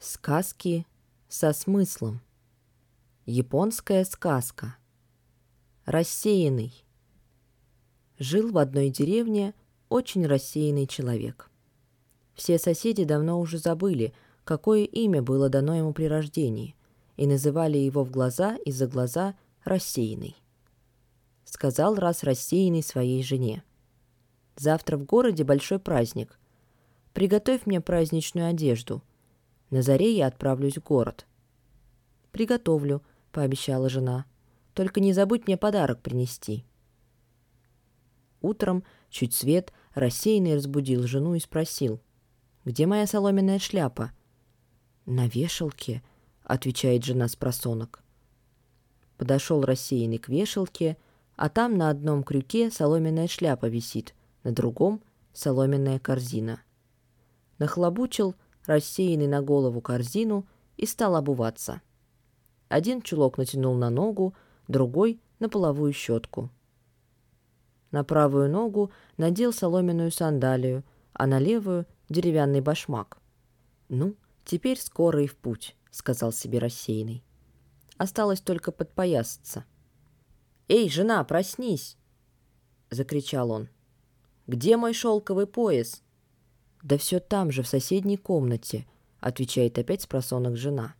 [0.00, 0.86] Сказки
[1.28, 2.20] со смыслом.
[3.26, 4.76] Японская сказка.
[5.86, 6.72] Рассеянный.
[8.16, 9.54] Жил в одной деревне
[9.88, 11.50] очень рассеянный человек.
[12.34, 14.14] Все соседи давно уже забыли,
[14.44, 16.76] какое имя было дано ему при рождении,
[17.16, 19.34] и называли его в глаза и за глаза
[19.64, 20.36] рассеянный.
[21.44, 23.64] Сказал раз рассеянный своей жене.
[24.54, 26.38] «Завтра в городе большой праздник.
[27.14, 29.02] Приготовь мне праздничную одежду–
[29.70, 31.26] на заре я отправлюсь в город.
[32.32, 34.24] «Приготовлю»,— пообещала жена.
[34.74, 36.64] «Только не забудь мне подарок принести».
[38.40, 42.00] Утром, чуть свет, рассеянный разбудил жену и спросил.
[42.64, 44.12] «Где моя соломенная шляпа?»
[45.06, 46.02] «На вешалке»,—
[46.44, 48.02] отвечает жена с просонок.
[49.16, 50.96] Подошел рассеянный к вешалке,
[51.34, 56.62] а там на одном крюке соломенная шляпа висит, на другом— соломенная корзина.
[57.58, 58.36] Нахлобучил—
[58.68, 61.80] рассеянный на голову корзину и стал обуваться.
[62.68, 64.34] Один чулок натянул на ногу,
[64.68, 66.50] другой— на половую щетку.
[67.90, 73.18] На правую ногу надел соломенную сандалию, а на левую— деревянный башмак.
[73.88, 77.24] «Ну, теперь скоро и в путь»,— сказал себе рассеянный.
[77.96, 79.64] Осталось только подпоясаться.
[80.68, 81.96] «Эй, жена, проснись!»—
[82.90, 83.68] закричал он.
[84.46, 86.02] «Где мой шелковый пояс?»
[86.88, 88.86] «Да все там же, в соседней комнате»,—
[89.20, 90.94] отвечает опять спросонок жена.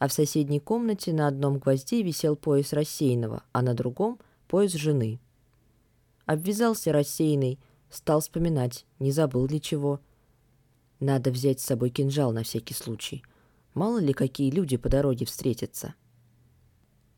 [0.00, 5.20] А в соседней комнате на одном гвозде висел пояс рассеянного, а на другом— пояс жены.
[6.24, 10.00] Обвязался рассеянный, стал вспоминать, не забыл ли чего.
[10.98, 13.22] Надо взять с собой кинжал на всякий случай.
[13.72, 15.94] Мало ли, какие люди по дороге встретятся.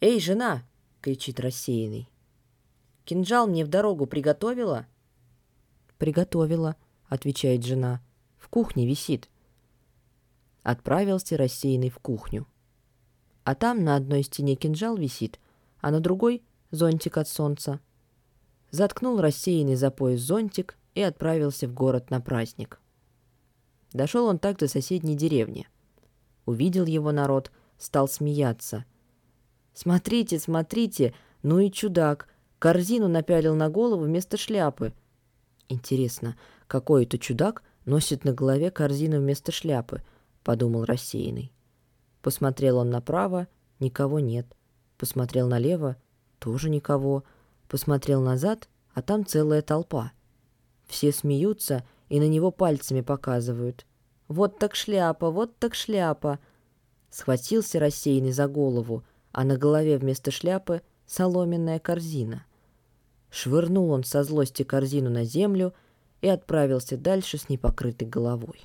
[0.00, 0.62] «Эй, жена!»—
[1.00, 2.08] кричит рассеянный.
[3.04, 4.86] «Кинжал мне в дорогу приготовила?»
[5.98, 6.76] «Приготовила»,
[7.12, 8.00] отвечает жена.
[8.38, 9.28] В кухне висит.
[10.62, 12.46] Отправился рассеянный в кухню.
[13.44, 15.38] А там на одной стене кинжал висит,
[15.80, 17.80] а на другой— зонтик от солнца.
[18.70, 22.80] Заткнул рассеянный за пояс зонтик и отправился в город на праздник.
[23.92, 25.68] Дошел он так до соседней деревни.
[26.46, 28.86] Увидел его народ, стал смеяться.
[29.74, 31.12] «Смотрите, смотрите,
[31.42, 32.28] ну и чудак!
[32.58, 34.94] Корзину напялил на голову вместо шляпы.
[35.68, 36.36] Интересно,
[36.66, 40.02] какой-то чудак носит на голове корзину вместо шляпы,
[40.44, 41.52] подумал рассеянный.
[42.22, 43.48] Посмотрел он направо,
[43.80, 44.46] никого нет.
[44.96, 45.96] Посмотрел налево,
[46.38, 47.24] тоже никого.
[47.68, 50.12] Посмотрел назад, а там целая толпа.
[50.86, 53.86] Все смеются и на него пальцами показывают.
[54.28, 56.38] «Вот так шляпа, вот так шляпа!»
[57.10, 62.44] Схватился рассеянный за голову, а на голове вместо шляпы соломенная корзина.
[63.30, 65.74] Швырнул он со злости корзину на землю
[66.22, 68.62] и отправился дальше с непокрытой головой.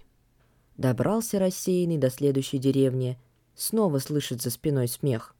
[0.77, 3.19] Добрался рассеянный до следующей деревни,
[3.55, 5.35] снова слышит за спиной смех.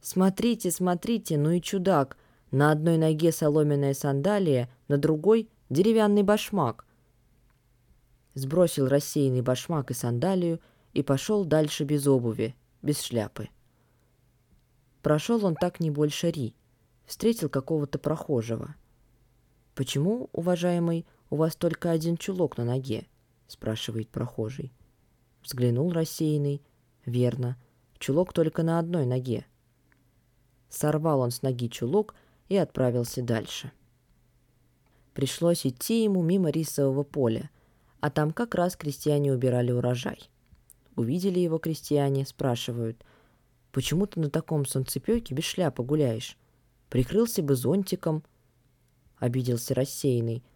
[0.00, 2.16] «Смотрите, смотрите, ну и чудак!
[2.50, 6.86] На одной ноге соломенная сандалия, на другой— деревянный башмак».
[8.32, 10.60] Сбросил рассеянный башмак и сандалию
[10.94, 13.50] и пошел дальше без обуви, без шляпы.
[15.02, 16.54] Прошел он так не больше ри,
[17.04, 18.76] встретил какого-то прохожего.
[19.74, 23.06] «Почему, уважаемый, «У вас только один чулок на ноге»,—
[23.48, 24.72] спрашивает прохожий.
[25.42, 26.62] Взглянул рассеянный.
[27.04, 27.56] «Верно.
[27.98, 29.46] Чулок только на одной ноге».
[30.70, 32.14] Сорвал он с ноги чулок
[32.48, 33.72] и отправился дальше.
[35.12, 37.50] Пришлось идти ему мимо рисового поля,
[38.00, 40.30] а там как раз крестьяне убирали урожай.
[40.96, 43.04] Увидели его крестьяне, спрашивают,
[43.72, 46.36] «Почему ты на таком солнцепёке без шляпы гуляешь?
[46.88, 48.22] Прикрылся бы зонтиком».
[49.18, 50.42] Обиделся рассеянный—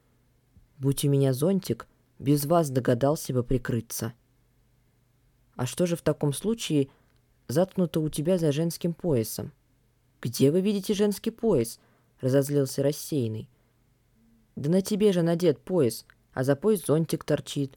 [0.78, 1.86] Будь у меня зонтик,
[2.18, 4.12] без вас догадался бы прикрыться.
[5.54, 6.88] А что же в таком случае
[7.48, 9.52] заткнуто у тебя за женским поясом?
[10.20, 11.78] Где вы видите женский пояс?
[12.20, 13.48] Разозлился рассеянный.
[14.54, 17.76] Да на тебе же надет пояс, а за пояс зонтик торчит.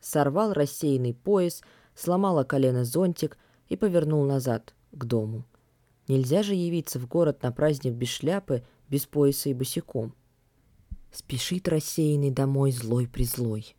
[0.00, 1.62] Сорвал рассеянный пояс,
[1.94, 5.44] сломала колено зонтик и повернул назад, к дому.
[6.06, 10.14] Нельзя же явиться в город на праздник без шляпы, без пояса и босиком.
[11.10, 13.74] Спешит рассеянный домой злой-призлой.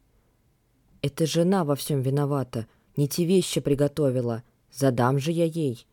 [1.02, 2.68] Это жена во всем виновата,
[2.98, 5.86] не те вещи приготовила, задам же я ей.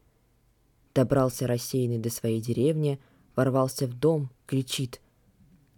[0.94, 2.98] Добрался рассеянный до своей деревни,
[3.36, 5.00] ворвался в дом, кричит.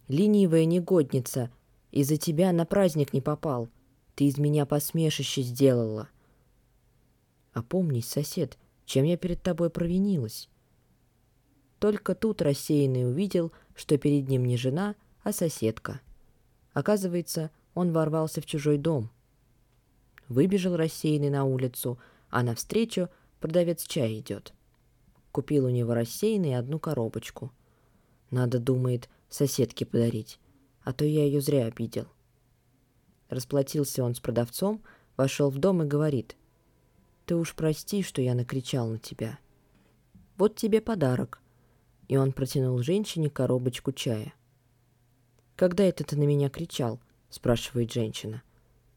[0.07, 1.51] «Ленивая негодница,
[1.91, 3.69] из-за тебя на праздник не попал,
[4.15, 6.09] ты из меня посмешище сделала».
[7.53, 8.57] «Опомнись, сосед,
[8.87, 10.49] чем я перед тобой провинилась?»
[11.79, 14.97] Только тут рассеянный увидел, что перед ним не жена,
[15.29, 16.01] а соседка.
[16.73, 19.11] Оказывается, он ворвался в чужой дом.
[20.27, 21.99] Выбежал рассеянный на улицу,
[22.31, 24.55] а навстречу продавец чая идет.
[25.31, 27.53] Купил у него рассеянный одну коробочку.
[28.31, 30.41] Надо, думает, соседке подарить,
[30.83, 32.07] а то я ее зря обидел.
[33.29, 34.83] Расплатился он с продавцом,
[35.19, 36.39] вошел в дом и говорит,
[37.27, 39.39] «Ты уж прости, что я накричал на тебя.
[40.39, 41.43] Вот тебе подарок».
[42.09, 44.33] И он протянул женщине коробочку чая.
[45.59, 47.01] «Когда это ты на меня кричал?»—
[47.31, 48.45] спрашивает женщина.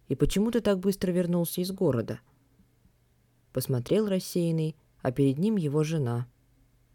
[0.10, 2.20] «И почему ты так быстро вернулся из города?»
[3.52, 6.28] Посмотрел рассеянный, а перед ним его жена.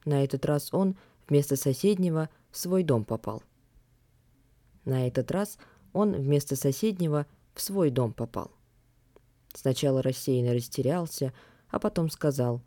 [0.05, 0.97] На этот раз он
[1.27, 3.43] вместо соседнего в свой дом попал.
[4.85, 5.59] На этот раз
[5.93, 8.53] он вместо соседнего в свой дом попал.
[9.53, 11.35] Сначала рассеянно растерялся,
[11.71, 12.63] а потом сказал,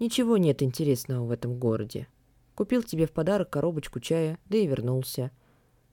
[0.00, 2.08] «Ничего нет интересного в этом городе.
[2.56, 5.30] Купил тебе в подарок коробочку чая, да и вернулся.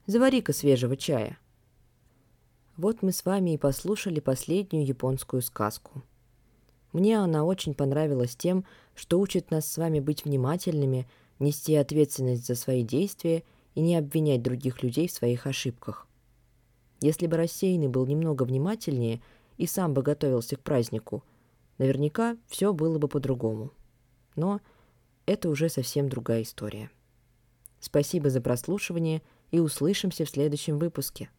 [0.08, 1.38] Завари-ка свежего чая».
[2.78, 6.02] Вот мы с вами и послушали последнюю японскую сказку.
[6.94, 8.64] Мне она очень понравилась тем,
[8.94, 11.06] что учит нас с вами быть внимательными,
[11.38, 13.44] нести ответственность за свои действия
[13.74, 16.06] и не обвинять других людей в своих ошибках.
[17.02, 19.20] Если бы рассеянный был немного внимательнее
[19.58, 21.22] и сам бы готовился к празднику,
[21.76, 23.72] наверняка все было бы по-другому.
[24.36, 24.62] Но
[25.26, 26.90] это уже совсем другая история.
[27.78, 31.30] Спасибо за прослушивание и услышимся в следующем выпуске.